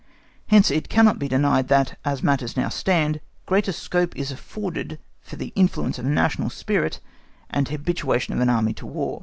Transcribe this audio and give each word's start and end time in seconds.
Hence 0.47 0.71
it 0.71 0.89
cannot 0.89 1.19
be 1.19 1.27
denied 1.27 1.67
that, 1.67 1.95
as 2.03 2.23
matters 2.23 2.57
now 2.57 2.69
stand, 2.69 3.21
greater 3.45 3.71
scope 3.71 4.15
is 4.17 4.31
afforded 4.31 4.97
for 5.19 5.35
the 5.35 5.53
influence 5.55 5.99
of 5.99 6.05
National 6.05 6.49
spirit 6.49 6.99
and 7.51 7.67
habituation 7.69 8.33
of 8.33 8.39
an 8.39 8.49
army 8.49 8.73
to 8.73 8.87
War. 8.87 9.19